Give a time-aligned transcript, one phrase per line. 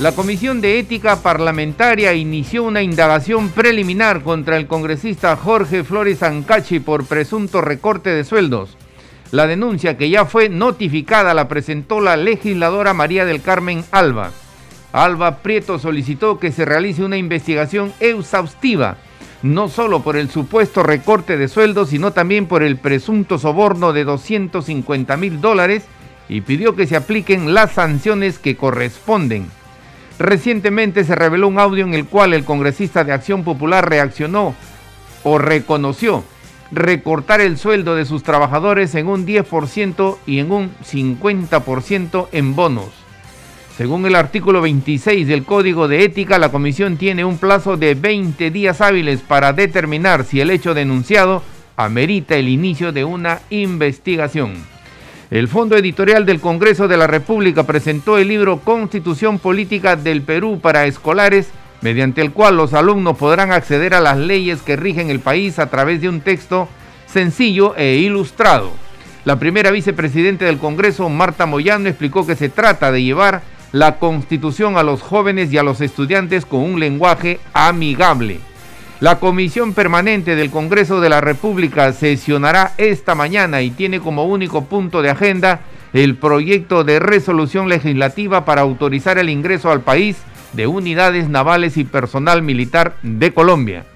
[0.00, 6.80] La Comisión de Ética Parlamentaria inició una indagación preliminar contra el congresista Jorge Flores Ancachi
[6.80, 8.78] por presunto recorte de sueldos.
[9.30, 14.30] La denuncia que ya fue notificada la presentó la legisladora María del Carmen Alba.
[14.92, 18.96] Alba Prieto solicitó que se realice una investigación exhaustiva,
[19.42, 24.04] no solo por el supuesto recorte de sueldos, sino también por el presunto soborno de
[24.04, 25.84] 250 mil dólares
[26.26, 29.59] y pidió que se apliquen las sanciones que corresponden.
[30.20, 34.54] Recientemente se reveló un audio en el cual el congresista de Acción Popular reaccionó
[35.24, 36.22] o reconoció
[36.70, 42.90] recortar el sueldo de sus trabajadores en un 10% y en un 50% en bonos.
[43.78, 48.50] Según el artículo 26 del Código de Ética, la comisión tiene un plazo de 20
[48.50, 51.42] días hábiles para determinar si el hecho denunciado
[51.76, 54.52] amerita el inicio de una investigación.
[55.30, 60.58] El Fondo Editorial del Congreso de la República presentó el libro Constitución Política del Perú
[60.60, 61.50] para Escolares,
[61.82, 65.70] mediante el cual los alumnos podrán acceder a las leyes que rigen el país a
[65.70, 66.68] través de un texto
[67.06, 68.72] sencillo e ilustrado.
[69.24, 74.76] La primera vicepresidenta del Congreso, Marta Moyano, explicó que se trata de llevar la Constitución
[74.76, 78.40] a los jóvenes y a los estudiantes con un lenguaje amigable.
[79.00, 84.66] La Comisión Permanente del Congreso de la República sesionará esta mañana y tiene como único
[84.66, 85.60] punto de agenda
[85.94, 90.18] el proyecto de resolución legislativa para autorizar el ingreso al país
[90.52, 93.86] de unidades navales y personal militar de Colombia.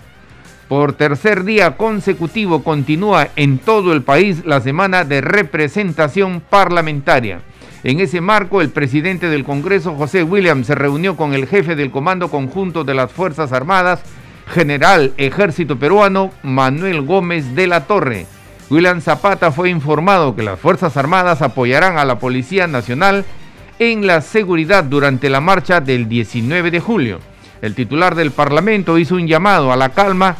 [0.68, 7.42] Por tercer día consecutivo continúa en todo el país la semana de representación parlamentaria.
[7.82, 11.90] En ese marco, el presidente del Congreso, José Williams, se reunió con el jefe del
[11.90, 14.00] Comando Conjunto de las Fuerzas Armadas,
[14.46, 18.26] General Ejército Peruano Manuel Gómez de la Torre.
[18.70, 23.24] William Zapata fue informado que las Fuerzas Armadas apoyarán a la Policía Nacional
[23.78, 27.18] en la seguridad durante la marcha del 19 de julio.
[27.60, 30.36] El titular del Parlamento hizo un llamado a la calma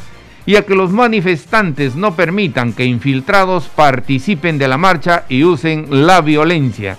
[0.47, 5.87] y a que los manifestantes no permitan que infiltrados participen de la marcha y usen
[6.07, 6.99] la violencia.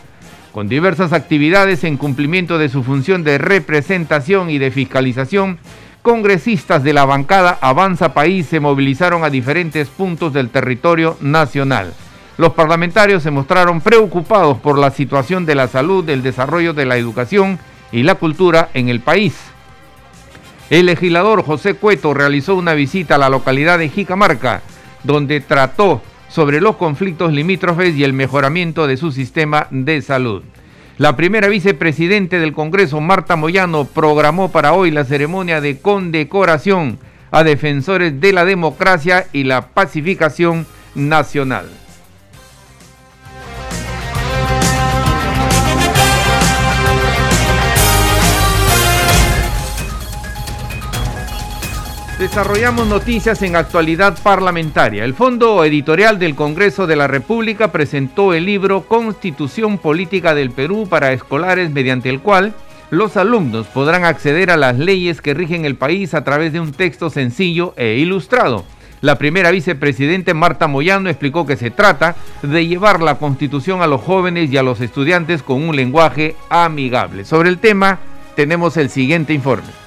[0.52, 5.60] Con diversas actividades en cumplimiento de su función de representación y de fiscalización,
[6.06, 11.96] congresistas de la bancada Avanza País se movilizaron a diferentes puntos del territorio nacional.
[12.38, 16.98] Los parlamentarios se mostraron preocupados por la situación de la salud, el desarrollo de la
[16.98, 17.58] educación
[17.92, 19.36] y la cultura en el país.
[20.70, 24.62] El legislador José Cueto realizó una visita a la localidad de Jicamarca,
[25.04, 30.44] donde trató sobre los conflictos limítrofes y el mejoramiento de su sistema de salud.
[30.98, 37.00] La primera vicepresidente del Congreso, Marta Moyano, programó para hoy la ceremonia de condecoración
[37.32, 41.66] a defensores de la democracia y la pacificación nacional.
[52.20, 55.04] Desarrollamos noticias en actualidad parlamentaria.
[55.04, 60.88] El Fondo Editorial del Congreso de la República presentó el libro Constitución Política del Perú
[60.90, 62.54] para Escolares, mediante el cual
[62.90, 66.72] los alumnos podrán acceder a las leyes que rigen el país a través de un
[66.72, 68.64] texto sencillo e ilustrado.
[69.02, 74.00] La primera vicepresidente Marta Moyano explicó que se trata de llevar la constitución a los
[74.00, 77.26] jóvenes y a los estudiantes con un lenguaje amigable.
[77.26, 78.00] Sobre el tema
[78.38, 79.85] tenemos el siguiente informe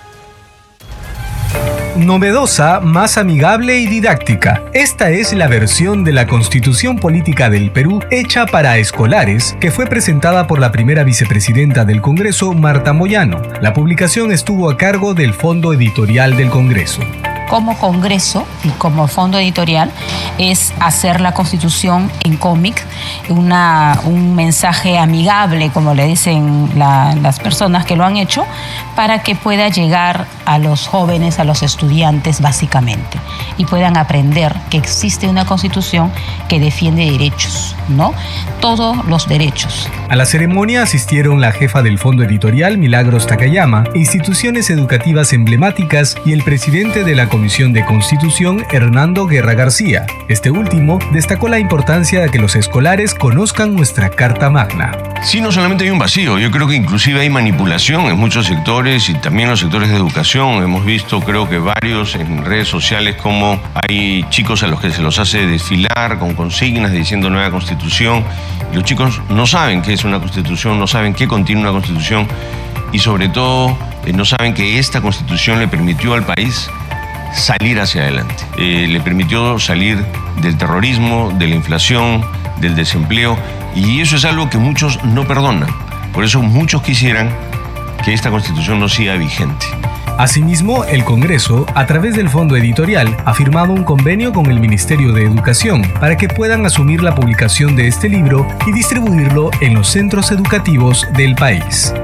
[1.99, 4.63] novedosa, más amigable y didáctica.
[4.73, 9.87] Esta es la versión de la Constitución Política del Perú hecha para escolares que fue
[9.87, 13.43] presentada por la primera vicepresidenta del Congreso, Marta Moyano.
[13.61, 17.03] La publicación estuvo a cargo del Fondo Editorial del Congreso
[17.49, 19.91] como Congreso y como fondo editorial
[20.39, 22.85] es hacer la constitución en cómic,
[23.29, 28.45] un mensaje amigable, como le dicen las personas que lo han hecho,
[28.95, 33.19] para que pueda llegar a los jóvenes, a los estudiantes básicamente,
[33.57, 36.13] y puedan aprender que existe una constitución
[36.49, 38.13] que defiende derechos, ¿no?
[38.61, 39.89] Todos los derechos.
[40.09, 46.33] A la ceremonia asistieron la jefa del fondo editorial, Milagros Takayama, instituciones educativas emblemáticas y
[46.33, 50.07] el presidente de la Comisión de Constitución, Hernando Guerra García.
[50.29, 54.99] Este último destacó la importancia de que los escolares conozcan nuestra Carta Magna.
[55.23, 59.09] Sí, no solamente hay un vacío, yo creo que inclusive hay manipulación en muchos sectores
[59.09, 60.63] y también en los sectores de educación.
[60.63, 65.01] Hemos visto, creo que varios en redes sociales, como hay chicos a los que se
[65.01, 68.25] los hace desfilar con consignas diciendo nueva constitución.
[68.75, 72.27] Los chicos no saben qué es una constitución, no saben qué contiene una constitución
[72.93, 76.69] y sobre todo eh, no saben que esta constitución le permitió al país
[77.35, 78.45] salir hacia adelante.
[78.57, 80.05] Eh, le permitió salir
[80.43, 82.25] del terrorismo, de la inflación,
[82.61, 83.37] del desempleo
[83.75, 85.69] y eso es algo que muchos no perdonan.
[86.13, 87.31] Por eso muchos quisieran
[88.05, 89.67] que esta constitución no siga vigente.
[90.19, 95.13] Asimismo, el Congreso, a través del Fondo Editorial, ha firmado un convenio con el Ministerio
[95.13, 99.87] de Educación para que puedan asumir la publicación de este libro y distribuirlo en los
[99.87, 101.95] centros educativos del país.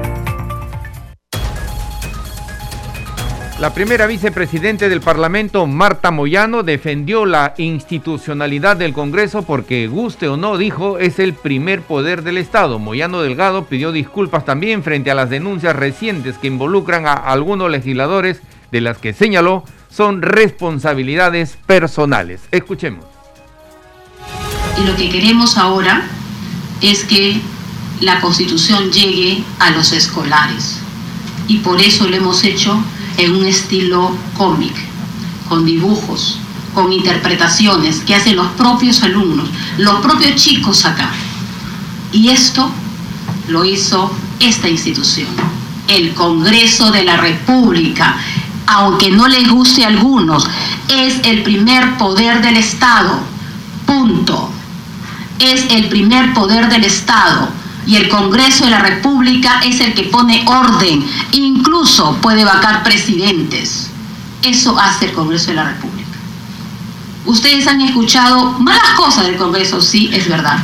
[3.57, 10.35] La primera vicepresidente del Parlamento, Marta Moyano, defendió la institucionalidad del Congreso porque, guste o
[10.35, 12.79] no, dijo, es el primer poder del Estado.
[12.79, 18.41] Moyano Delgado pidió disculpas también frente a las denuncias recientes que involucran a algunos legisladores,
[18.73, 22.41] de las que señaló son responsabilidades personales.
[22.51, 23.05] Escuchemos.
[24.77, 26.03] Y lo que queremos ahora
[26.81, 27.39] es que
[28.01, 30.81] la Constitución llegue a los escolares.
[31.47, 32.83] Y por eso lo hemos hecho
[33.17, 34.73] en un estilo cómic,
[35.47, 36.39] con dibujos,
[36.73, 41.09] con interpretaciones que hacen los propios alumnos, los propios chicos acá.
[42.11, 42.69] Y esto
[43.47, 45.29] lo hizo esta institución,
[45.87, 48.17] el Congreso de la República.
[48.67, 50.47] Aunque no les guste a algunos,
[50.89, 53.19] es el primer poder del Estado.
[53.85, 54.49] Punto.
[55.37, 57.49] Es el primer poder del Estado
[57.85, 63.89] y el Congreso de la República es el que pone orden, incluso puede vacar presidentes.
[64.41, 66.05] Eso hace el Congreso de la República.
[67.25, 70.59] Ustedes han escuchado malas cosas del Congreso, sí, es verdad,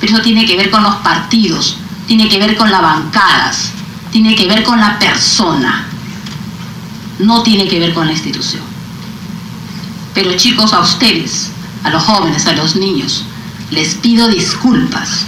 [0.00, 3.70] pero eso tiene que ver con los partidos, tiene que ver con las bancadas,
[4.10, 5.86] tiene que ver con la persona,
[7.18, 8.62] no tiene que ver con la institución.
[10.14, 11.50] Pero chicos, a ustedes,
[11.84, 13.24] a los jóvenes, a los niños,
[13.70, 15.26] les pido disculpas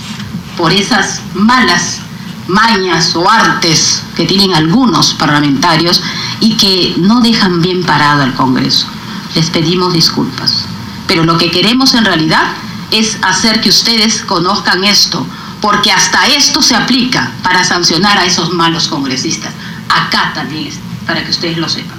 [0.58, 2.00] por esas malas
[2.48, 6.02] mañas o artes que tienen algunos parlamentarios
[6.40, 8.86] y que no dejan bien parado al Congreso.
[9.34, 10.64] Les pedimos disculpas.
[11.06, 12.48] Pero lo que queremos en realidad
[12.90, 15.24] es hacer que ustedes conozcan esto,
[15.60, 19.52] porque hasta esto se aplica para sancionar a esos malos congresistas.
[19.88, 20.70] Acá también,
[21.06, 21.97] para que ustedes lo sepan.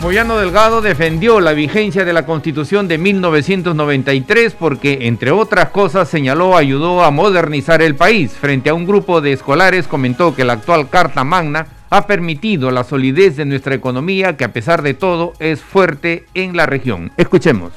[0.00, 6.56] Moyano Delgado defendió la vigencia de la Constitución de 1993 porque, entre otras cosas, señaló
[6.56, 8.32] ayudó a modernizar el país.
[8.32, 12.82] Frente a un grupo de escolares comentó que la actual Carta Magna ha permitido la
[12.82, 17.12] solidez de nuestra economía que a pesar de todo es fuerte en la región.
[17.18, 17.70] Escuchemos.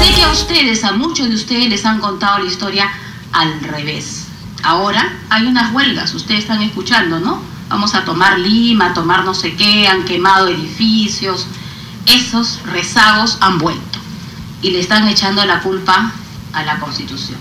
[0.00, 2.90] Sé que a ustedes, a muchos de ustedes les han contado la historia
[3.32, 4.26] al revés.
[4.64, 7.53] Ahora hay unas huelgas, ustedes están escuchando, ¿no?
[7.68, 11.46] Vamos a tomar Lima, a tomar no sé qué, han quemado edificios.
[12.06, 13.98] Esos rezagos han vuelto
[14.62, 16.12] y le están echando la culpa
[16.52, 17.38] a la Constitución.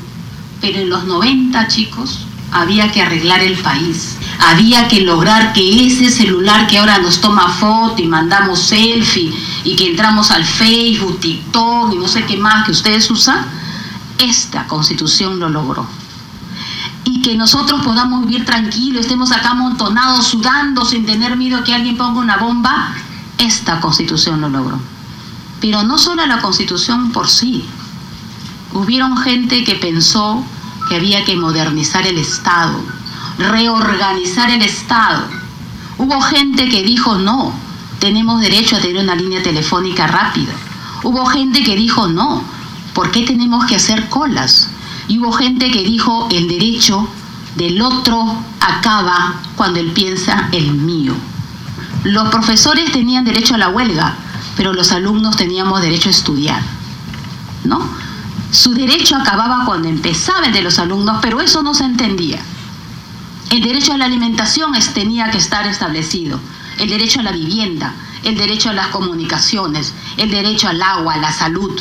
[0.61, 4.17] Pero en los 90, chicos, había que arreglar el país.
[4.39, 9.33] Había que lograr que ese celular que ahora nos toma foto y mandamos selfie
[9.63, 13.45] y que entramos al Facebook, TikTok y no sé qué más que ustedes usan,
[14.19, 16.02] esta constitución lo logró
[17.13, 21.95] y que nosotros podamos vivir tranquilos, estemos acá amontonados, sudando, sin tener miedo que alguien
[21.95, 22.91] ponga una bomba,
[23.37, 24.79] esta constitución lo logró.
[25.61, 27.65] Pero no solo la constitución por sí.
[28.73, 30.43] Hubieron gente que pensó
[30.89, 32.83] que había que modernizar el Estado,
[33.37, 35.27] reorganizar el Estado.
[35.99, 37.53] Hubo gente que dijo no,
[37.99, 40.53] tenemos derecho a tener una línea telefónica rápida.
[41.03, 42.43] Hubo gente que dijo no,
[42.95, 44.67] ¿por qué tenemos que hacer colas?
[45.07, 47.07] Y hubo gente que dijo, el derecho
[47.55, 51.13] del otro acaba cuando él piensa el mío.
[52.03, 54.15] Los profesores tenían derecho a la huelga,
[54.55, 56.61] pero los alumnos teníamos derecho a estudiar.
[57.63, 57.81] ¿No?
[58.51, 62.39] Su derecho acababa cuando empezaba el de los alumnos, pero eso no se entendía.
[63.49, 66.39] El derecho a la alimentación tenía que estar establecido,
[66.79, 67.93] el derecho a la vivienda,
[68.23, 71.79] el derecho a las comunicaciones, el derecho al agua, a la salud,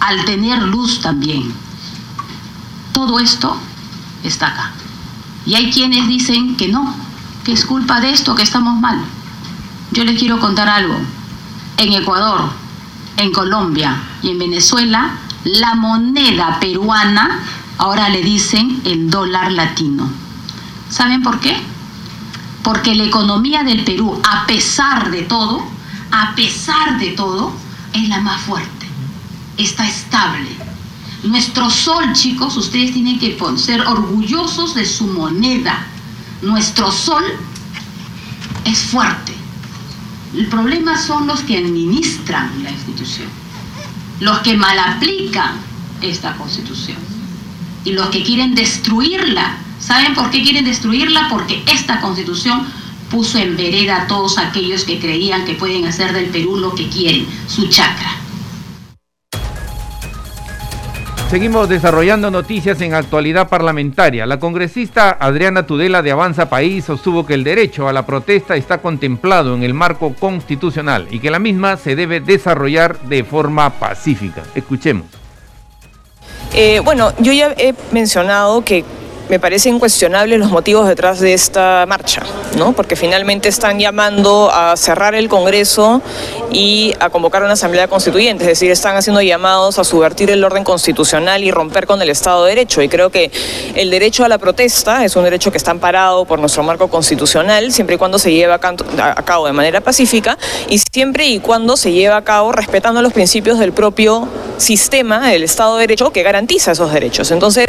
[0.00, 1.52] al tener luz también.
[2.94, 3.56] Todo esto
[4.22, 4.70] está acá.
[5.44, 6.94] Y hay quienes dicen que no,
[7.44, 8.98] que es culpa de esto, que estamos mal.
[9.90, 10.96] Yo les quiero contar algo.
[11.76, 12.50] En Ecuador,
[13.16, 17.40] en Colombia y en Venezuela, la moneda peruana
[17.78, 20.08] ahora le dicen el dólar latino.
[20.88, 21.56] ¿Saben por qué?
[22.62, 25.64] Porque la economía del Perú, a pesar de todo,
[26.12, 27.52] a pesar de todo,
[27.92, 28.86] es la más fuerte.
[29.56, 30.73] Está estable
[31.24, 35.86] Nuestro sol, chicos, ustedes tienen que ser orgullosos de su moneda.
[36.42, 37.24] Nuestro sol
[38.66, 39.32] es fuerte.
[40.36, 43.28] El problema son los que administran la institución,
[44.20, 45.52] los que mal aplican
[46.02, 46.98] esta constitución
[47.84, 49.56] y los que quieren destruirla.
[49.78, 51.28] ¿Saben por qué quieren destruirla?
[51.30, 52.66] Porque esta constitución
[53.10, 56.88] puso en vereda a todos aquellos que creían que pueden hacer del Perú lo que
[56.88, 58.23] quieren, su chacra.
[61.34, 64.24] Seguimos desarrollando noticias en actualidad parlamentaria.
[64.24, 68.78] La congresista Adriana Tudela de Avanza País sostuvo que el derecho a la protesta está
[68.78, 74.44] contemplado en el marco constitucional y que la misma se debe desarrollar de forma pacífica.
[74.54, 75.06] Escuchemos.
[76.52, 78.84] Eh, bueno, yo ya he mencionado que
[79.28, 82.22] me parecen cuestionables los motivos detrás de esta marcha,
[82.56, 82.72] ¿no?
[82.72, 86.02] Porque finalmente están llamando a cerrar el Congreso
[86.52, 90.62] y a convocar una asamblea constituyente, es decir, están haciendo llamados a subvertir el orden
[90.62, 92.82] constitucional y romper con el Estado de Derecho.
[92.82, 93.30] Y creo que
[93.74, 97.72] el derecho a la protesta es un derecho que está amparado por nuestro marco constitucional,
[97.72, 100.36] siempre y cuando se lleve a cabo de manera pacífica
[100.68, 104.28] y siempre y cuando se lleve a cabo respetando los principios del propio
[104.58, 107.30] sistema, del Estado de Derecho, que garantiza esos derechos.
[107.30, 107.66] Entonces,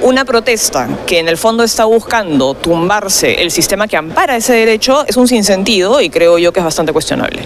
[0.00, 5.04] una protesta que en el fondo está buscando tumbarse el sistema que ampara ese derecho
[5.06, 7.42] es un sinsentido y creo yo que es bastante cuestionable.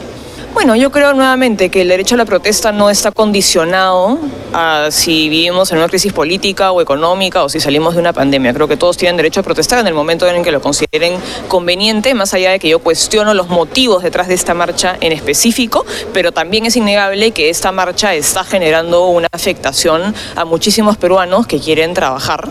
[0.56, 4.18] Bueno, yo creo nuevamente que el derecho a la protesta no está condicionado
[4.54, 8.54] a si vivimos en una crisis política o económica o si salimos de una pandemia.
[8.54, 12.14] Creo que todos tienen derecho a protestar en el momento en que lo consideren conveniente,
[12.14, 15.84] más allá de que yo cuestiono los motivos detrás de esta marcha en específico,
[16.14, 21.60] pero también es innegable que esta marcha está generando una afectación a muchísimos peruanos que
[21.60, 22.48] quieren trabajar,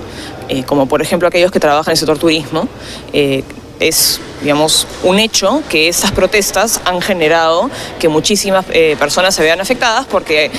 [0.47, 2.67] eh, como por ejemplo aquellos que trabajan en el sector turismo.
[3.13, 3.43] Eh,
[3.79, 9.61] es, digamos, un hecho que estas protestas han generado que muchísimas eh, personas se vean
[9.61, 10.51] afectadas porque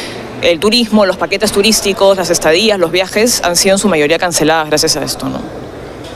[0.42, 4.68] el turismo, los paquetes turísticos, las estadías, los viajes han sido en su mayoría canceladas
[4.68, 5.40] gracias a esto, ¿no?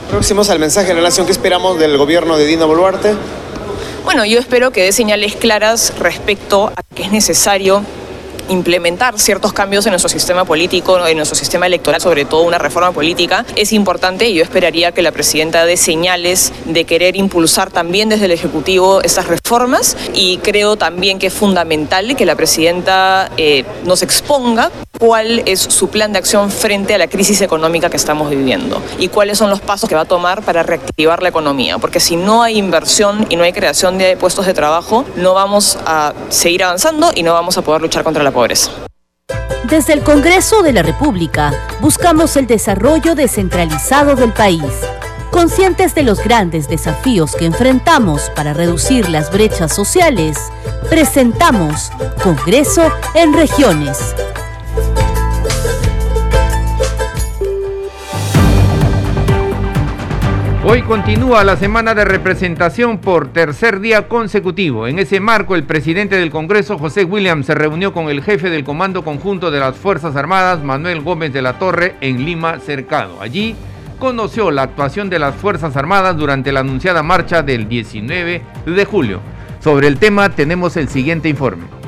[0.09, 3.15] Próximos al mensaje de la nación que esperamos del gobierno de Dina Boluarte.
[4.03, 7.83] Bueno, yo espero que dé señales claras respecto a que es necesario
[8.51, 12.91] implementar ciertos cambios en nuestro sistema político, en nuestro sistema electoral, sobre todo una reforma
[12.91, 18.09] política, es importante y yo esperaría que la presidenta dé señales de querer impulsar también
[18.09, 23.63] desde el Ejecutivo estas reformas y creo también que es fundamental que la presidenta eh,
[23.85, 28.29] nos exponga cuál es su plan de acción frente a la crisis económica que estamos
[28.29, 31.99] viviendo y cuáles son los pasos que va a tomar para reactivar la economía, porque
[31.99, 36.13] si no hay inversión y no hay creación de puestos de trabajo, no vamos a
[36.29, 38.40] seguir avanzando y no vamos a poder luchar contra la pobreza.
[39.69, 44.63] Desde el Congreso de la República buscamos el desarrollo descentralizado del país.
[45.29, 50.39] Conscientes de los grandes desafíos que enfrentamos para reducir las brechas sociales,
[50.89, 51.91] presentamos
[52.23, 54.15] Congreso en Regiones
[60.63, 64.85] Hoy continúa la semana de representación por tercer día consecutivo.
[64.85, 68.63] En ese marco, el presidente del Congreso, José Williams, se reunió con el jefe del
[68.63, 73.19] Comando Conjunto de las Fuerzas Armadas, Manuel Gómez de la Torre, en Lima, Cercado.
[73.21, 73.55] Allí
[73.97, 79.19] conoció la actuación de las Fuerzas Armadas durante la anunciada marcha del 19 de julio.
[79.61, 81.80] Sobre el tema tenemos el siguiente informe.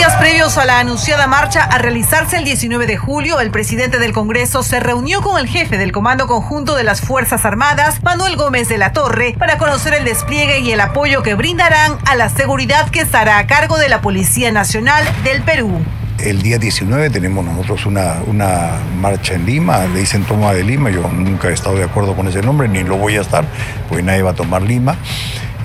[0.00, 4.14] Días previos a la anunciada marcha a realizarse el 19 de julio, el presidente del
[4.14, 8.66] Congreso se reunió con el jefe del Comando Conjunto de las Fuerzas Armadas, Manuel Gómez
[8.70, 12.88] de la Torre, para conocer el despliegue y el apoyo que brindarán a la seguridad
[12.88, 15.70] que estará a cargo de la Policía Nacional del Perú.
[16.18, 21.08] El día 19 tenemos nosotros una, marcha en Lima, le dicen toma de Lima, yo
[21.08, 23.44] nunca he estado de acuerdo con ese nombre, ni lo voy a estar,
[23.86, 24.96] porque nadie va a tomar Lima.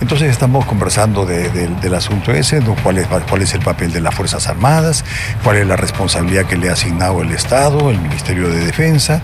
[0.01, 5.05] Entonces estamos conversando del asunto ese, cuál es, el papel de las Fuerzas Armadas,
[5.43, 9.21] cuál es la responsabilidad que le ha asignado el Estado, el Ministerio de Defensa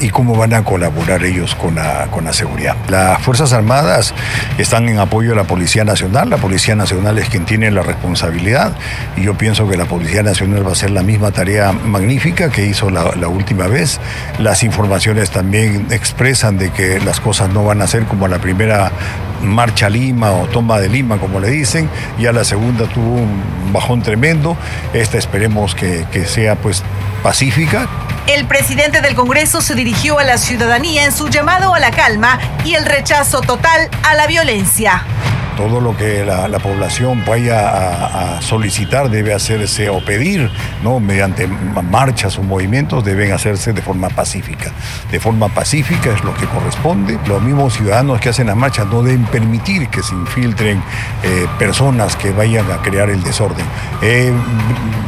[0.00, 2.76] y cómo van a colaborar ellos con la, seguridad.
[2.88, 4.12] Las Fuerzas Armadas
[4.58, 8.72] están en apoyo a la Policía Nacional, la Policía Nacional es quien tiene la responsabilidad.
[9.16, 12.66] Y yo pienso que la Policía Nacional va a hacer la misma tarea magnífica que
[12.66, 13.98] hizo la, la última vez.
[14.38, 18.92] Las informaciones también expresan de que las cosas no van a ser como la primera
[19.42, 21.88] marcha Lima o toma de Lima, como le dicen.
[22.18, 24.56] Ya la segunda tuvo un bajón tremendo.
[24.92, 26.82] Esta esperemos que, que sea pues
[27.22, 27.88] pacífica.
[28.26, 32.38] El presidente del Congreso se dirigió a la ciudadanía en su llamado a la calma
[32.64, 35.02] y el rechazo total a la violencia.
[35.58, 40.48] Todo lo que la, población vaya a, solicitar debe hacerse o pedir,
[40.84, 41.00] ¿no?
[41.00, 44.70] mediante marchas o movimientos, deben hacerse de forma pacífica.
[45.10, 47.18] De forma pacífica es lo que corresponde.
[47.26, 50.80] Los mismos ciudadanos que hacen las marchas no deben permitir que se infiltren
[51.24, 53.66] eh, personas que vayan a crear el desorden.
[54.00, 54.32] He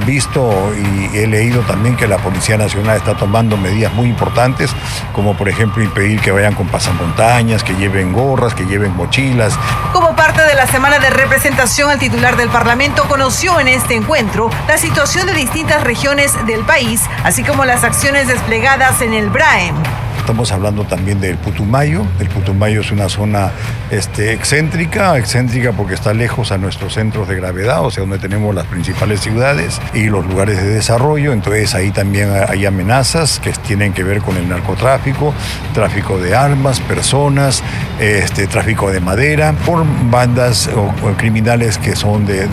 [0.05, 4.71] visto y he leído también que la Policía Nacional está tomando medidas muy importantes,
[5.15, 9.55] como por ejemplo impedir que vayan con pasamontañas, que lleven gorras, que lleven mochilas.
[9.93, 14.51] Como parte de la semana de representación, el titular del Parlamento conoció en este encuentro
[14.69, 19.75] la situación de distintas regiones del país, así como las acciones desplegadas en el BRAEM.
[20.19, 22.07] Estamos hablando también del Putumayo.
[22.21, 23.51] El Putumayo es una zona
[23.91, 28.55] este, excéntrica, excéntrica porque está lejos a nuestros centros de gravedad, o sea, donde tenemos
[28.55, 31.33] las principales ciudades y los lugares de desarrollo.
[31.33, 35.35] Entonces ahí también hay amenazas que tienen que ver con el narcotráfico,
[35.75, 37.63] tráfico de armas, personas,
[37.99, 42.47] este, tráfico de madera, por bandas o, criminales que son de,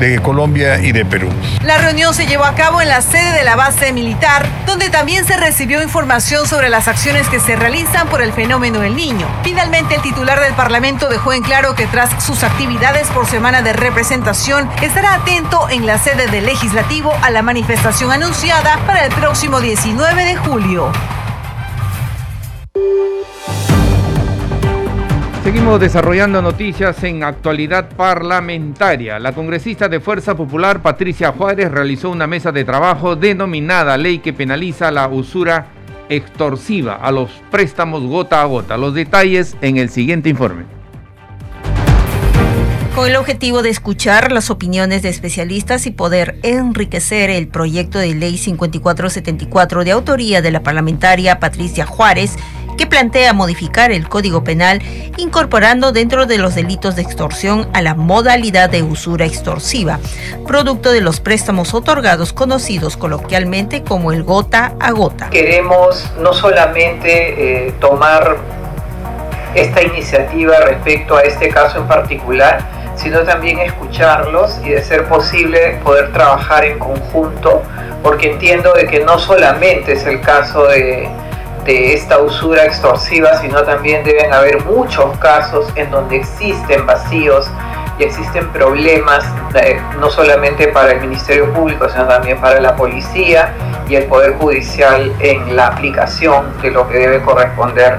[0.00, 1.28] de Colombia y de Perú.
[1.62, 5.24] La reunión se llevó a cabo en la sede de la base militar, donde también
[5.24, 9.26] se recibió información sobre las acciones que se realizan por el fenómeno del niño.
[9.44, 13.72] Finalmente, el titular del Parlamento dejó en claro que tras sus actividades por semana de
[13.72, 19.58] representación, estará atento en la sede del legislativo a la manifestación anunciada para el próximo
[19.62, 20.92] 19 de julio.
[25.42, 29.18] Seguimos desarrollando noticias en actualidad parlamentaria.
[29.18, 34.34] La congresista de Fuerza Popular, Patricia Juárez, realizó una mesa de trabajo denominada Ley que
[34.34, 35.68] penaliza la usura
[36.10, 38.76] extorsiva a los préstamos gota a gota.
[38.76, 40.64] Los detalles en el siguiente informe.
[42.94, 48.14] Con el objetivo de escuchar las opiniones de especialistas y poder enriquecer el proyecto de
[48.14, 52.36] ley 5474 de autoría de la parlamentaria Patricia Juárez,
[52.80, 54.80] que plantea modificar el Código Penal
[55.18, 59.98] incorporando dentro de los delitos de extorsión a la modalidad de usura extorsiva,
[60.46, 65.28] producto de los préstamos otorgados conocidos coloquialmente como el gota a gota.
[65.28, 68.38] Queremos no solamente eh, tomar
[69.54, 72.64] esta iniciativa respecto a este caso en particular,
[72.96, 77.62] sino también escucharlos y de ser posible poder trabajar en conjunto,
[78.02, 81.10] porque entiendo de que no solamente es el caso de
[81.64, 87.50] de esta usura extorsiva, sino también deben haber muchos casos en donde existen vacíos
[87.98, 93.54] y existen problemas, eh, no solamente para el Ministerio Público, sino también para la policía
[93.88, 97.98] y el Poder Judicial en la aplicación de lo que debe corresponder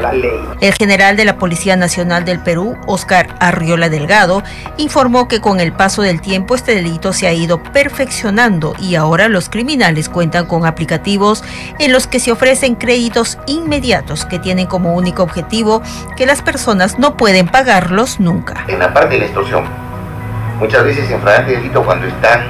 [0.00, 0.40] la ley.
[0.60, 4.42] El general de la Policía Nacional del Perú, Oscar Arriola Delgado,
[4.76, 9.28] informó que con el paso del tiempo este delito se ha ido perfeccionando y ahora
[9.28, 11.44] los criminales cuentan con aplicativos
[11.78, 15.82] en los que se ofrecen créditos inmediatos que tienen como único objetivo
[16.16, 18.64] que las personas no pueden pagarlos nunca.
[18.68, 19.64] En la parte de la extorsión,
[20.58, 22.42] muchas veces en flagrante delito cuando están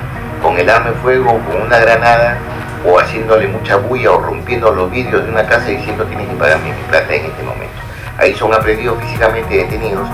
[0.42, 2.38] con el arma de fuego, con una granada,
[2.85, 6.73] o haciéndole mucha bulla o rompiendo los vidrios de una casa diciendo tienes que pagarme
[6.73, 7.75] mi plata en este momento.
[8.18, 10.09] Ahí son aprendidos físicamente detenidos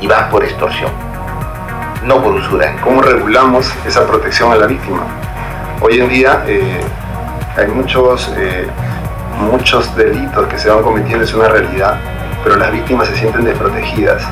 [0.00, 0.90] y, van por extorsión,
[2.04, 2.74] no por usura.
[2.82, 5.00] ¿Cómo regulamos esa protección a la víctima?
[5.80, 6.80] Hoy en día eh,
[7.56, 8.66] hay muchos, eh,
[9.38, 11.98] muchos delitos que se van cometiendo, es una realidad,
[12.42, 14.22] pero las víctimas se sienten desprotegidas.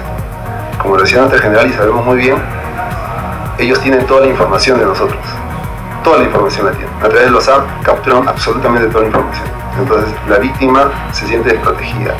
[0.78, 2.36] Como decía antes general y sabemos muy bien,
[3.58, 5.35] ellos tienen toda la información de nosotros
[6.06, 6.94] toda la información la tienen.
[6.98, 9.46] A través de los apps capturan absolutamente toda la información.
[9.76, 12.14] Entonces la víctima se siente desprotegida.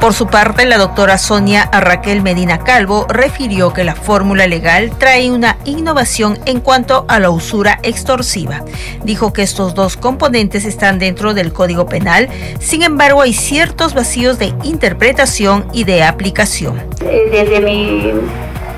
[0.00, 5.32] Por su parte, la doctora Sonia Raquel Medina Calvo refirió que la fórmula legal trae
[5.32, 8.62] una innovación en cuanto a la usura extorsiva.
[9.02, 12.28] Dijo que estos dos componentes están dentro del Código Penal,
[12.60, 16.80] sin embargo hay ciertos vacíos de interpretación y de aplicación.
[17.00, 18.12] Eh, desde mi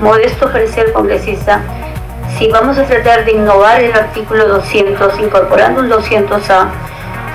[0.01, 1.61] modesto parecer congresista,
[2.38, 6.68] si vamos a tratar de innovar el artículo 200, incorporando un 200A,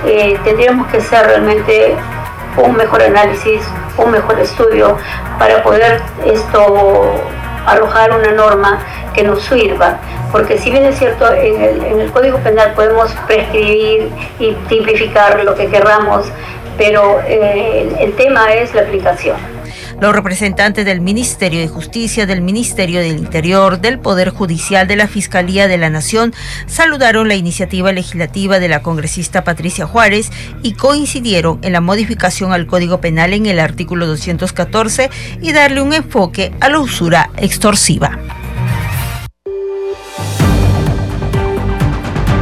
[0.06, 1.96] eh, tendríamos que hacer realmente
[2.56, 3.62] un mejor análisis,
[3.98, 4.96] un mejor estudio
[5.38, 7.14] para poder esto
[7.66, 8.78] arrojar una norma
[9.14, 9.98] que nos sirva.
[10.30, 15.68] Porque si bien es cierto, en el, Código Penal podemos prescribir y tipificar lo que
[15.68, 16.26] querramos,
[16.78, 19.51] pero eh, el tema es la aplicación.
[20.02, 25.06] Los representantes del Ministerio de Justicia, del Ministerio del Interior, del Poder Judicial, de la
[25.06, 26.34] Fiscalía de la Nación
[26.66, 30.32] saludaron la iniciativa legislativa de la congresista Patricia Juárez
[30.64, 35.08] y coincidieron en la modificación al Código Penal en el artículo 214
[35.40, 38.18] y darle un enfoque a la usura extorsiva.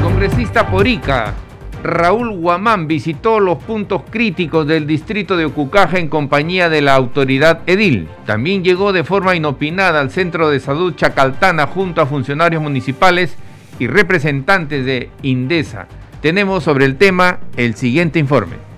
[0.00, 1.34] Congresista Porica
[1.82, 7.60] Raúl Guamán visitó los puntos críticos del distrito de Ocucaja en compañía de la autoridad
[7.66, 8.08] edil.
[8.26, 13.34] También llegó de forma inopinada al centro de salud Chacaltana junto a funcionarios municipales
[13.78, 15.86] y representantes de Indesa.
[16.20, 18.69] Tenemos sobre el tema el siguiente informe.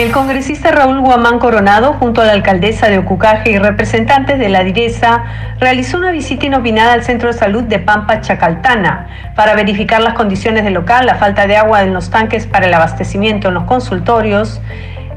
[0.00, 4.64] El congresista Raúl Guamán Coronado, junto a la alcaldesa de Ocucaje y representantes de la
[4.64, 5.24] direza,
[5.58, 10.64] realizó una visita inopinada al centro de salud de Pampa Chacaltana para verificar las condiciones
[10.64, 14.62] del local, la falta de agua en los tanques para el abastecimiento en los consultorios.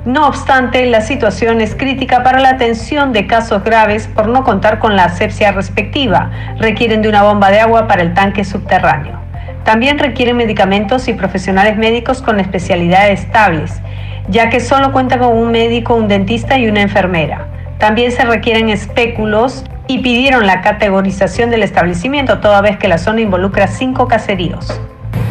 [0.04, 4.80] No obstante, la situación es crítica para la atención de casos graves por no contar
[4.80, 6.30] con la asepsia respectiva.
[6.58, 9.18] Requieren de una bomba de agua para el tanque subterráneo.
[9.64, 13.82] También requieren medicamentos y profesionales médicos con especialidades estables
[14.30, 17.48] ya que solo cuenta con un médico, un dentista y una enfermera.
[17.78, 23.22] También se requieren espéculos y pidieron la categorización del establecimiento toda vez que la zona
[23.22, 24.80] involucra cinco caseríos.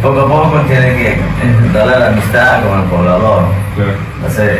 [0.02, 1.16] Poco a poco tiene que
[1.72, 3.44] darle la amistad con el poblador.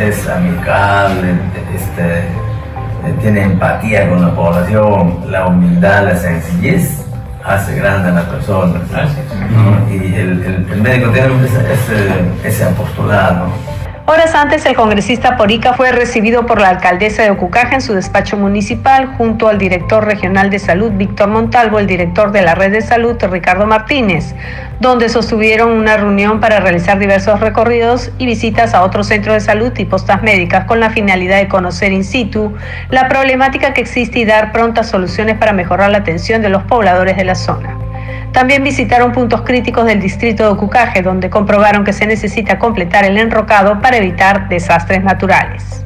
[0.07, 1.33] es amigable,
[1.75, 2.19] este,
[3.05, 7.05] eh, tiene empatía con la población, la humildad, la sencillez
[7.43, 8.79] hace grande a la persona.
[9.91, 13.47] Y el, médico tiene ese, ese apostolado.
[14.05, 18.35] Horas antes, el congresista Porica fue recibido por la alcaldesa de Ocucaja en su despacho
[18.35, 22.81] municipal, junto al director regional de salud, Víctor Montalvo, el director de la red de
[22.81, 24.35] salud, Ricardo Martínez,
[24.81, 29.71] donde sostuvieron una reunión para realizar diversos recorridos y visitas a otros centros de salud
[29.77, 32.53] y postas médicas con la finalidad de conocer in situ
[32.89, 37.15] la problemática que existe y dar prontas soluciones para mejorar la atención de los pobladores
[37.15, 37.82] de la zona.
[38.31, 43.17] También visitaron puntos críticos del distrito de Ocucaje, donde comprobaron que se necesita completar el
[43.17, 45.83] enrocado para evitar desastres naturales.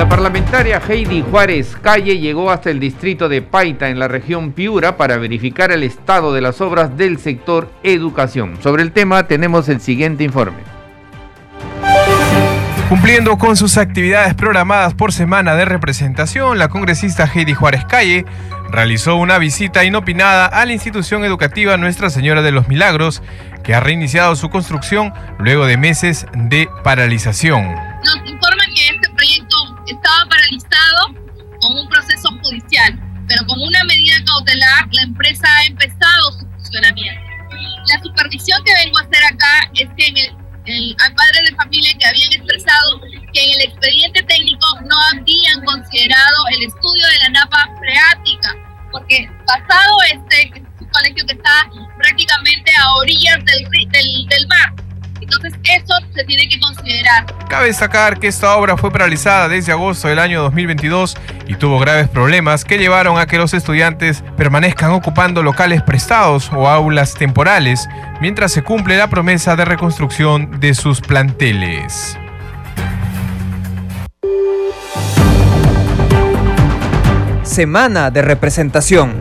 [0.00, 4.96] La parlamentaria Heidi Juárez Calle llegó hasta el distrito de Paita en la región Piura
[4.96, 8.56] para verificar el estado de las obras del sector educación.
[8.62, 10.69] Sobre el tema tenemos el siguiente informe.
[12.90, 18.24] Cumpliendo con sus actividades programadas por semana de representación, la congresista Heidi Juárez Calle
[18.68, 23.22] realizó una visita inopinada a la institución educativa Nuestra Señora de los Milagros,
[23.62, 27.62] que ha reiniciado su construcción luego de meses de paralización.
[28.02, 31.14] Nos informan que este proyecto estaba paralizado
[31.60, 32.98] con un proceso judicial,
[33.28, 37.20] pero con una medida cautelar la empresa ha empezado su funcionamiento.
[37.86, 40.39] La supervisión que vengo a hacer acá es que en el
[40.70, 43.00] el, a padres de familia que habían expresado
[43.32, 48.56] que en el expediente técnico no habían considerado el estudio de la napa freática,
[48.90, 50.50] porque pasado este
[50.92, 54.72] colegio que está prácticamente a orillas del, del, del mar,
[55.30, 57.26] entonces eso se tiene que considerar.
[57.48, 61.16] Cabe destacar que esta obra fue paralizada desde agosto del año 2022
[61.46, 66.68] y tuvo graves problemas que llevaron a que los estudiantes permanezcan ocupando locales prestados o
[66.68, 67.88] aulas temporales
[68.20, 72.18] mientras se cumple la promesa de reconstrucción de sus planteles.
[77.42, 79.19] Semana de representación.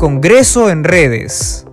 [0.00, 1.66] Congreso en redes.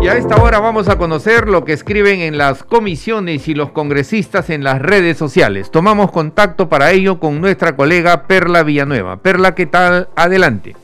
[0.00, 3.70] Y a esta hora vamos a conocer lo que escriben en las comisiones y los
[3.70, 5.70] congresistas en las redes sociales.
[5.70, 9.18] Tomamos contacto para ello con nuestra colega Perla Villanueva.
[9.18, 10.08] Perla, ¿qué tal?
[10.16, 10.74] Adelante.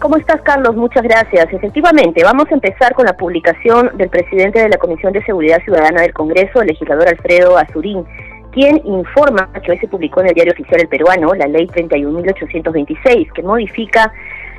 [0.00, 0.74] ¿Cómo estás, Carlos?
[0.74, 1.46] Muchas gracias.
[1.52, 6.02] Efectivamente, vamos a empezar con la publicación del presidente de la Comisión de Seguridad Ciudadana
[6.02, 8.04] del Congreso, el legislador Alfredo Azurín,
[8.50, 13.32] quien informa que hoy se publicó en el diario oficial El Peruano la ley 31.826,
[13.32, 14.12] que modifica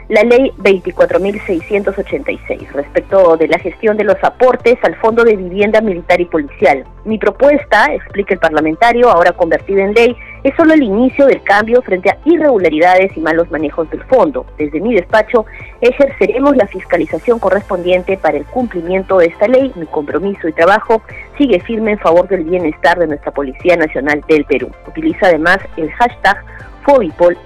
[0.09, 6.19] la ley 24.686 respecto de la gestión de los aportes al Fondo de Vivienda Militar
[6.19, 6.83] y Policial.
[7.05, 11.83] Mi propuesta, explica el parlamentario, ahora convertida en ley, es solo el inicio del cambio
[11.83, 14.47] frente a irregularidades y malos manejos del fondo.
[14.57, 15.45] Desde mi despacho
[15.79, 19.71] ejerceremos la fiscalización correspondiente para el cumplimiento de esta ley.
[19.75, 21.03] Mi compromiso y trabajo
[21.37, 24.71] sigue firme en favor del bienestar de nuestra Policía Nacional del Perú.
[24.87, 26.43] Utiliza además el hashtag
[26.83, 27.37] Fobipol.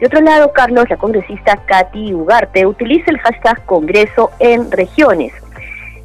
[0.00, 5.32] De otro lado, Carlos, la congresista Katy Ugarte utiliza el hashtag Congreso en regiones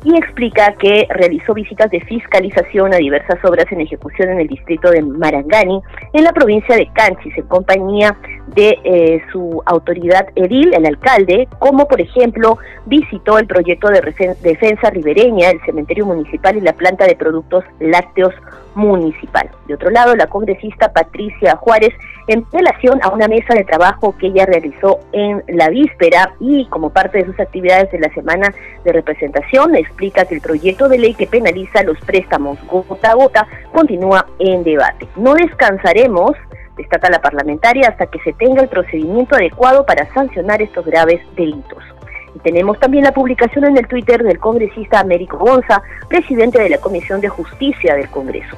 [0.04, 4.90] y explica que realizó visitas de fiscalización a diversas obras en ejecución en el distrito
[4.90, 5.82] de Marangani,
[6.14, 8.18] en la provincia de Canchis, en compañía
[8.56, 14.90] de eh, su autoridad edil, el alcalde, como por ejemplo visitó el proyecto de defensa
[14.90, 18.34] ribereña, el cementerio municipal y la planta de productos lácteos
[18.76, 19.50] municipal.
[19.68, 21.94] De otro lado, la congresista Patricia Juárez,
[22.28, 26.90] en relación a una mesa de trabajo que ella realizó en la víspera y como
[26.90, 28.54] parte de sus actividades de la semana
[28.84, 33.48] de representación, explica que el proyecto de ley que penaliza los préstamos gota a gota
[33.74, 35.08] continúa en debate.
[35.16, 36.32] No descansaremos
[36.78, 41.84] destaca la parlamentaria, hasta que se tenga el procedimiento adecuado para sancionar estos graves delitos.
[42.36, 46.78] Y tenemos también la publicación en el Twitter del congresista Américo Gonza, presidente de la
[46.78, 48.58] Comisión de Justicia del Congreso.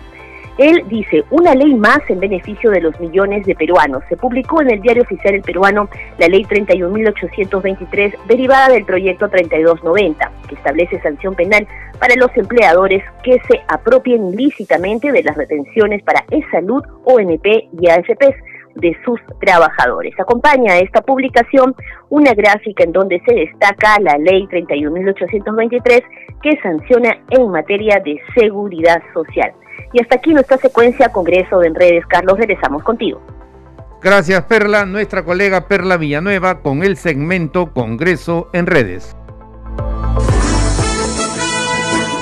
[0.57, 4.03] Él dice, una ley más en beneficio de los millones de peruanos.
[4.07, 10.31] Se publicó en el diario oficial El Peruano la ley 31.823 derivada del proyecto 3290,
[10.47, 11.67] que establece sanción penal
[11.99, 17.45] para los empleadores que se apropien ilícitamente de las retenciones para e-salud, ONP
[17.79, 18.35] y AFPs
[18.75, 20.13] de sus trabajadores.
[20.19, 21.75] Acompaña a esta publicación
[22.09, 26.03] una gráfica en donde se destaca la ley 31.823
[26.41, 29.51] que sanciona en materia de seguridad social.
[29.93, 32.05] Y hasta aquí nuestra secuencia Congreso de Redes.
[32.07, 33.21] Carlos, regresamos contigo.
[34.01, 39.15] Gracias Perla, nuestra colega Perla Villanueva con el segmento Congreso en Redes.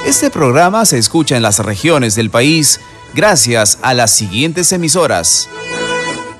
[0.06, 2.82] Este programa se escucha en las regiones del país
[3.16, 5.50] gracias a las siguientes emisoras.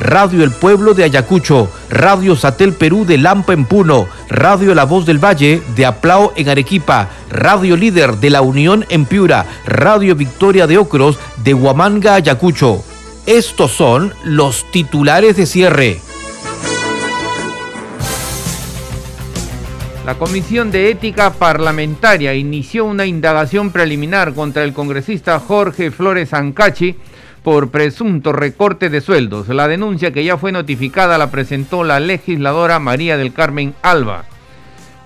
[0.00, 5.04] Radio El Pueblo de Ayacucho, Radio Satel Perú de Lampa en Puno, Radio La Voz
[5.04, 10.66] del Valle de Aplao en Arequipa, Radio Líder de La Unión en Piura, Radio Victoria
[10.66, 12.82] de Ocros de Huamanga, Ayacucho.
[13.26, 16.00] Estos son los titulares de cierre.
[20.06, 26.96] La Comisión de Ética Parlamentaria inició una indagación preliminar contra el congresista Jorge Flores Ancachi
[27.42, 29.48] por presunto recorte de sueldos.
[29.48, 34.24] La denuncia que ya fue notificada la presentó la legisladora María del Carmen Alba.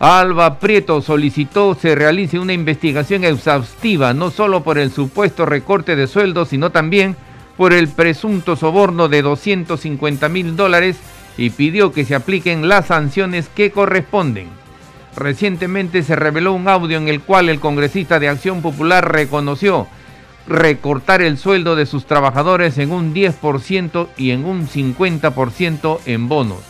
[0.00, 6.08] Alba Prieto solicitó se realice una investigación exhaustiva no solo por el supuesto recorte de
[6.08, 7.16] sueldos, sino también
[7.56, 10.98] por el presunto soborno de 250 mil dólares
[11.38, 14.48] y pidió que se apliquen las sanciones que corresponden.
[15.16, 19.86] Recientemente se reveló un audio en el cual el congresista de Acción Popular reconoció
[20.46, 26.61] recortar el sueldo de sus trabajadores en un 10% y en un 50% en bonos.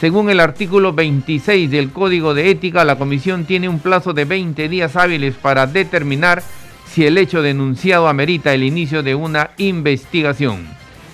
[0.00, 4.68] Según el artículo 26 del Código de Ética, la Comisión tiene un plazo de 20
[4.68, 6.42] días hábiles para determinar
[6.86, 10.68] si el hecho denunciado amerita el inicio de una investigación.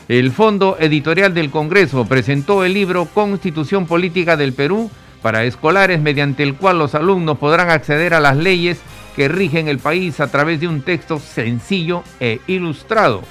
[0.07, 4.91] El Fondo Editorial del Congreso presentó el libro Constitución Política del Perú
[5.23, 8.83] para escolares mediante el cual los alumnos podrán acceder a las leyes
[9.15, 13.23] que rigen el país a través de un texto sencillo e ilustrado.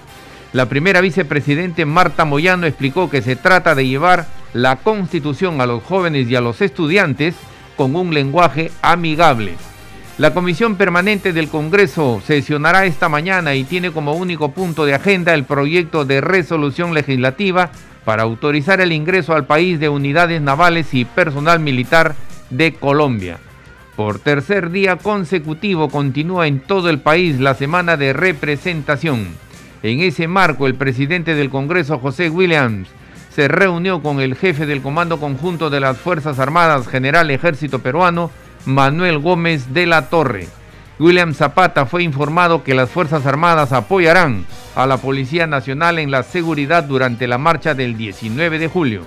[0.54, 5.84] La primera vicepresidente Marta Moyano explicó que se trata de llevar la constitución a los
[5.84, 7.36] jóvenes y a los estudiantes
[7.76, 9.56] con un lenguaje amigable.
[10.20, 15.34] La Comisión Permanente del Congreso sesionará esta mañana y tiene como único punto de agenda
[15.34, 17.72] el proyecto de resolución legislativa
[18.06, 22.14] para autorizar el ingreso al país de unidades navales y personal militar
[22.52, 23.40] de Colombia.
[23.96, 29.28] Por tercer día consecutivo continúa en todo el país la semana de representación.
[29.84, 32.88] En ese marco, el presidente del Congreso, José Williams,
[33.30, 38.32] se reunió con el jefe del Comando Conjunto de las Fuerzas Armadas, General Ejército Peruano,
[38.66, 40.48] Manuel Gómez de la Torre.
[40.98, 46.24] William Zapata fue informado que las Fuerzas Armadas apoyarán a la Policía Nacional en la
[46.24, 49.02] seguridad durante la marcha del 19 de julio.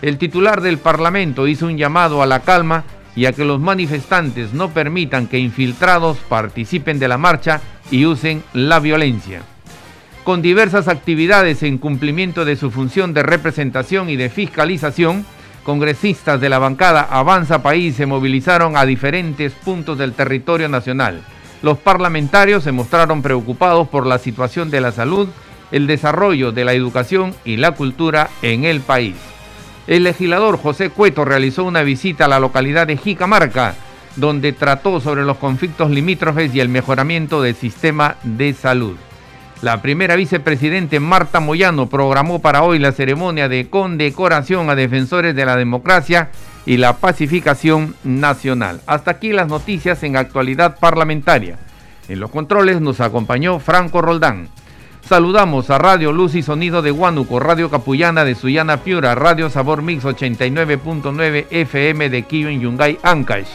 [0.00, 2.84] El titular del Parlamento hizo un llamado a la calma
[3.16, 8.44] y a que los manifestantes no permitan que infiltrados participen de la marcha y usen
[8.52, 9.40] la violencia.
[10.22, 15.24] Con diversas actividades en cumplimiento de su función de representación y de fiscalización,
[15.64, 21.22] congresistas de la bancada Avanza País se movilizaron a diferentes puntos del territorio nacional.
[21.62, 25.28] Los parlamentarios se mostraron preocupados por la situación de la salud,
[25.72, 29.16] el desarrollo de la educación y la cultura en el país
[29.86, 33.74] el legislador José Cueto realizó una visita a la localidad de Jicamarca,
[34.16, 38.96] donde trató sobre los conflictos limítrofes y el mejoramiento del sistema de salud.
[39.62, 45.46] La primera vicepresidente Marta Moyano programó para hoy la ceremonia de condecoración a defensores de
[45.46, 46.30] la democracia
[46.66, 48.82] y la pacificación nacional.
[48.86, 51.58] Hasta aquí las noticias en actualidad parlamentaria.
[52.08, 54.48] En los controles nos acompañó Franco Roldán.
[55.08, 59.80] Saludamos a Radio Luz y Sonido de Huánuco, Radio Capullana de Suyana Piura, Radio Sabor
[59.80, 63.46] Mix 89.9 FM de en Yungay, Ancash.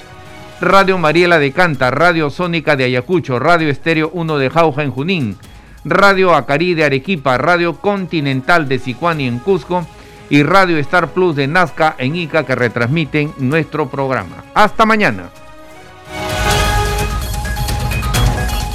[0.61, 5.37] Radio Mariela de Canta, Radio Sónica de Ayacucho, Radio Estéreo 1 de Jauja en Junín,
[5.83, 9.85] Radio Acari de Arequipa, Radio Continental de Sicuani en Cusco
[10.29, 14.45] y Radio Star Plus de Nazca en Ica que retransmiten nuestro programa.
[14.53, 15.31] Hasta mañana.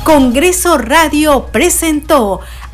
[0.07, 2.41] Congreso Radio presentó